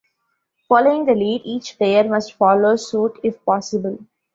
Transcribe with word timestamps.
Following 0.67 1.05
the 1.05 1.13
lead, 1.13 1.43
each 1.45 1.77
player 1.77 2.03
must 2.09 2.33
follow 2.33 2.75
suit 2.75 3.19
if 3.21 3.45
possible. 3.45 3.99